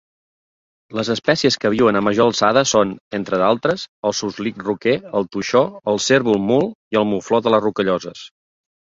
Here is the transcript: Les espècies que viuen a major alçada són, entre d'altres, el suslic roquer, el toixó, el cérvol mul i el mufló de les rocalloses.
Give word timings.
Les 0.99 1.09
espècies 1.13 1.57
que 1.63 1.69
viuen 1.73 1.97
a 1.97 1.99
major 2.05 2.29
alçada 2.31 2.63
són, 2.71 2.93
entre 3.17 3.39
d'altres, 3.41 3.83
el 4.09 4.15
suslic 4.19 4.57
roquer, 4.69 4.95
el 5.19 5.27
toixó, 5.35 5.61
el 5.93 6.01
cérvol 6.07 6.41
mul 6.47 6.65
i 6.95 6.99
el 7.03 7.05
mufló 7.11 7.41
de 7.49 7.53
les 7.57 7.63
rocalloses. 7.67 8.25